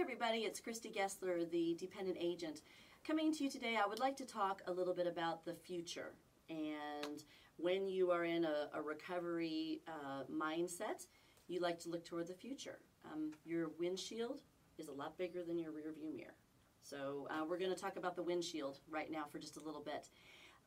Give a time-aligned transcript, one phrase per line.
[0.00, 2.62] everybody, it's Christy Gessler, the dependent agent.
[3.06, 6.14] Coming to you today, I would like to talk a little bit about the future
[6.48, 7.22] and
[7.58, 11.06] when you are in a, a recovery uh, mindset,
[11.48, 12.78] you like to look toward the future.
[13.12, 14.40] Um, your windshield
[14.78, 16.34] is a lot bigger than your rear view mirror.
[16.82, 19.82] So uh, we're going to talk about the windshield right now for just a little
[19.82, 20.08] bit.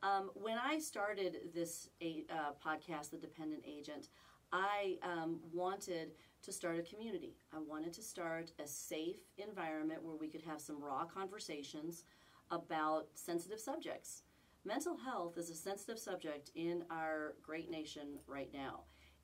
[0.04, 4.10] Um, when I started this uh, podcast, The Dependent Agent,
[4.52, 6.12] I um, wanted
[6.44, 7.38] to start a community.
[7.54, 12.04] I wanted to start a safe environment where we could have some raw conversations
[12.50, 14.24] about sensitive subjects.
[14.66, 18.80] Mental health is a sensitive subject in our great nation right now.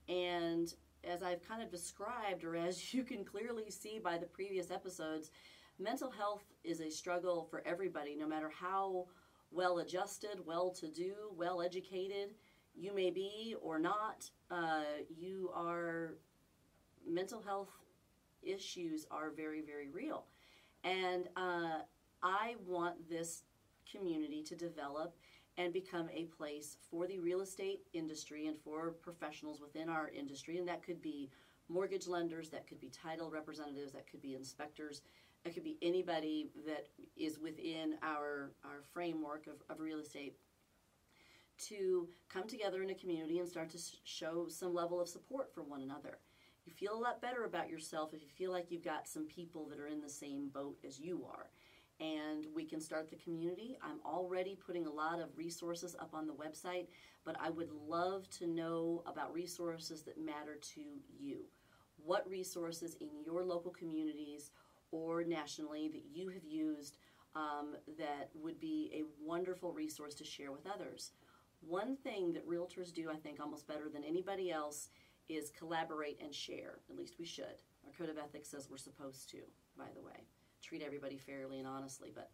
[0.08, 0.72] And
[1.04, 5.30] as I've kind of described, or as you can clearly see by the previous episodes,
[5.78, 9.06] mental health is a struggle for everybody, no matter how
[9.50, 12.30] well adjusted, well to do, well educated
[12.74, 14.28] you may be or not.
[14.50, 15.79] Uh, you are,
[17.10, 17.70] mental health
[18.42, 20.24] issues are very, very real.
[20.84, 21.80] And uh,
[22.22, 23.42] I want this
[23.90, 25.14] community to develop
[25.58, 30.58] and become a place for the real estate industry and for professionals within our industry.
[30.58, 31.30] And that could be
[31.68, 35.02] mortgage lenders, that could be title representatives, that could be inspectors,
[35.44, 40.34] that could be anybody that is within our, our framework of, of real estate
[41.68, 45.62] to come together in a community and start to show some level of support for
[45.62, 46.18] one another.
[46.64, 49.66] You feel a lot better about yourself if you feel like you've got some people
[49.68, 51.50] that are in the same boat as you are
[52.00, 53.76] and we can start the community.
[53.82, 56.86] I'm already putting a lot of resources up on the website,
[57.24, 60.80] but I would love to know about resources that matter to
[61.18, 61.40] you.
[62.02, 64.50] What resources in your local communities
[64.90, 66.96] or nationally that you have used
[67.36, 71.12] um, that would be a wonderful resource to share with others.
[71.60, 74.88] One thing that realtors do, I think, almost better than anybody else
[75.28, 76.78] is collaborate and share.
[76.88, 77.62] At least we should.
[77.86, 79.38] Our code of ethics says we're supposed to,
[79.76, 80.26] by the way
[80.62, 82.30] treat everybody fairly and honestly, but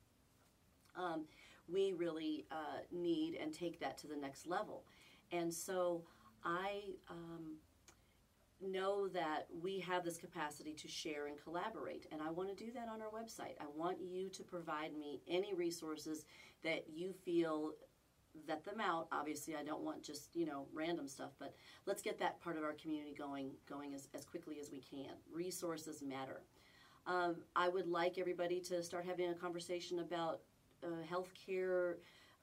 [0.97, 1.25] um,
[1.69, 4.85] we really uh, need and take that to the next level.
[5.33, 6.03] And so
[6.45, 6.81] I
[7.11, 7.57] um,
[8.61, 12.71] know that we have this capacity to share and collaborate, and I want to do
[12.73, 13.55] that on our website.
[13.61, 16.25] I want you to provide me any resources
[16.63, 17.73] that you feel
[18.47, 19.09] vet them out.
[19.13, 21.55] Obviously, I don't want just you know random stuff, but
[21.87, 25.15] let's get that part of our community going going as, as quickly as we can.
[25.33, 26.43] Resources matter.
[27.07, 30.41] Um, I would like everybody to start having a conversation about
[30.83, 31.99] uh, health care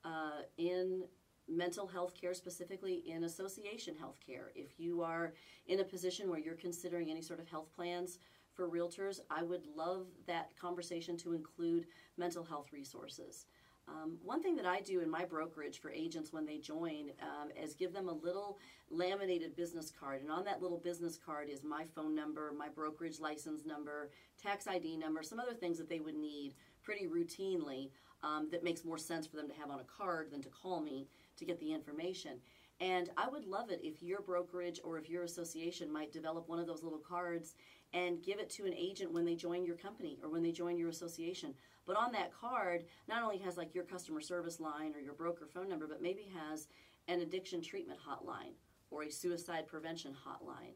[0.06, 1.04] uh, in
[1.50, 4.52] mental health care, specifically in association health care.
[4.56, 5.34] If you are
[5.68, 8.20] in a position where you're considering any sort of health plans
[8.54, 11.88] for realtors, I would love that conversation to include
[12.18, 13.46] mental health resources.
[13.88, 17.50] Um, one thing that I do in my brokerage for agents when they join um,
[17.62, 18.58] is give them a little
[18.90, 20.22] laminated business card.
[20.22, 24.10] And on that little business card is my phone number, my brokerage license number,
[24.42, 27.90] tax ID number, some other things that they would need pretty routinely
[28.24, 30.80] um, that makes more sense for them to have on a card than to call
[30.80, 31.08] me
[31.38, 32.40] to get the information.
[32.80, 36.60] And I would love it if your brokerage or if your association might develop one
[36.60, 37.56] of those little cards
[37.94, 40.78] and give it to an agent when they join your company or when they join
[40.78, 41.54] your association.
[41.86, 45.46] But on that card, not only has like your customer service line or your broker
[45.46, 46.68] phone number, but maybe has
[47.08, 48.54] an addiction treatment hotline
[48.90, 50.74] or a suicide prevention hotline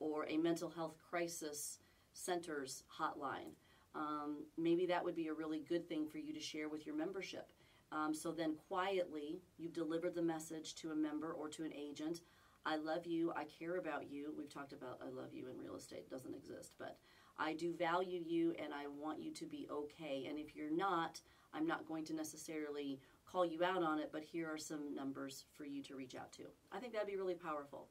[0.00, 1.78] or a mental health crisis
[2.12, 3.52] centers hotline.
[3.94, 6.96] Um, maybe that would be a really good thing for you to share with your
[6.96, 7.48] membership.
[7.90, 12.20] Um, so then quietly, you've delivered the message to a member or to an agent.
[12.66, 13.32] I love you.
[13.36, 14.34] I care about you.
[14.36, 16.04] We've talked about I love you in real estate.
[16.06, 16.98] It doesn't exist, but
[17.38, 20.26] I do value you and I want you to be okay.
[20.28, 21.20] And if you're not,
[21.54, 25.44] I'm not going to necessarily call you out on it, but here are some numbers
[25.56, 26.42] for you to reach out to.
[26.72, 27.88] I think that'd be really powerful.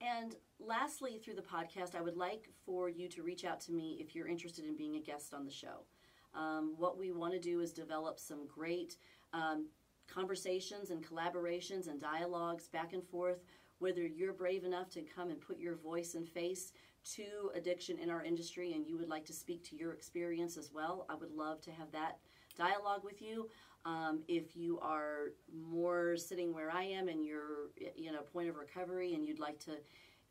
[0.00, 3.96] And lastly, through the podcast, I would like for you to reach out to me
[4.00, 5.84] if you're interested in being a guest on the show.
[6.34, 8.96] Um, what we want to do is develop some great
[9.32, 9.66] um,
[10.12, 13.42] conversations and collaborations and dialogues back and forth.
[13.78, 16.72] Whether you're brave enough to come and put your voice and face
[17.14, 20.72] to addiction in our industry and you would like to speak to your experience as
[20.72, 22.18] well, I would love to have that
[22.56, 23.48] dialogue with you.
[23.84, 25.32] Um, if you are
[25.70, 29.58] more sitting where I am and you're in a point of recovery and you'd like
[29.60, 29.76] to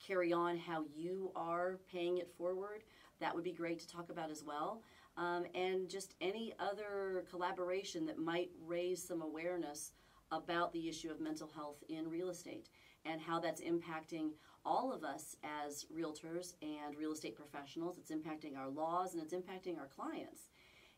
[0.05, 2.83] carry on how you are paying it forward,
[3.19, 4.81] that would be great to talk about as well
[5.17, 9.91] um, and just any other collaboration that might raise some awareness
[10.31, 12.69] about the issue of mental health in real estate
[13.05, 14.31] and how that's impacting
[14.65, 17.97] all of us as realtors and real estate professionals.
[17.97, 20.49] It's impacting our laws and it's impacting our clients.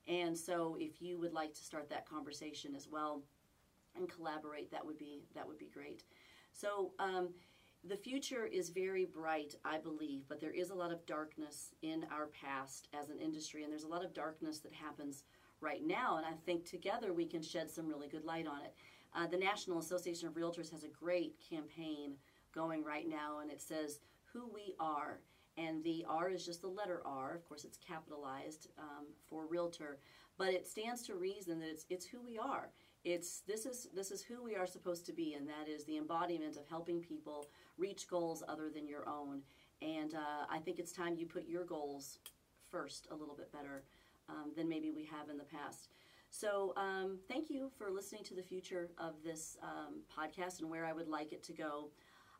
[0.07, 3.21] And so if you would like to start that conversation as well
[3.95, 6.03] and collaborate, that would be that would be great.
[6.51, 7.29] So um,
[7.87, 12.05] the future is very bright, I believe, but there is a lot of darkness in
[12.11, 15.23] our past as an industry, and there's a lot of darkness that happens
[15.61, 16.17] right now.
[16.17, 18.73] And I think together we can shed some really good light on it.
[19.15, 22.15] Uh, the National Association of Realtors has a great campaign
[22.53, 23.99] going right now, and it says,
[24.33, 25.21] Who We R.
[25.57, 27.35] And the R is just the letter R.
[27.35, 29.99] Of course, it's capitalized um, for realtor,
[30.37, 32.69] but it stands to reason that it's, it's who we are.
[33.05, 35.97] It's this is this is who we are supposed to be, and that is the
[35.97, 37.47] embodiment of helping people
[37.77, 39.41] reach goals other than your own.
[39.81, 42.19] And uh, I think it's time you put your goals
[42.69, 43.83] first a little bit better
[44.27, 45.89] um, than maybe we have in the past.
[46.29, 50.85] So um, thank you for listening to the future of this um, podcast and where
[50.85, 51.89] I would like it to go.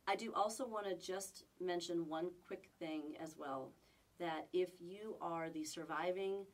[0.08, 3.72] I do also want to just mention one quick thing as well
[4.20, 6.46] that if you are the surviving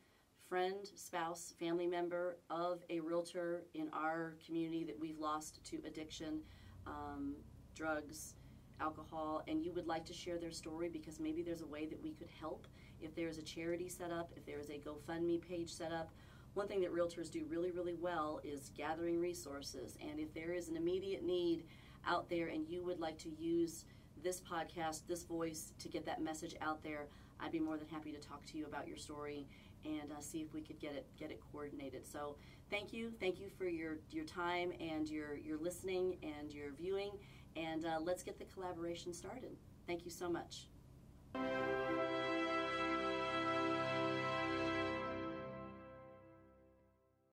[0.47, 6.39] friend, spouse, family member of a realtor in our community that we've lost to addiction,
[6.85, 7.33] um,
[7.75, 8.35] drugs,
[8.79, 12.01] alcohol, and you would like to share their story because maybe there's a way that
[12.01, 12.67] we could help.
[13.01, 16.11] If there is a charity set up, if there is a GoFundMe page set up,
[16.53, 19.97] one thing that realtors do really, really well is gathering resources.
[20.01, 21.65] And if there is an immediate need
[22.07, 23.85] out there and you would like to use
[24.23, 27.07] this podcast, this voice to get that message out there,
[27.39, 29.47] I'd be more than happy to talk to you about your story
[29.85, 32.05] and uh, see if we could get it get it coordinated.
[32.05, 32.35] So
[32.69, 37.11] thank you, thank you for your your time and your your listening and your viewing,
[37.55, 39.55] and uh, let's get the collaboration started.
[39.87, 40.67] Thank you so much.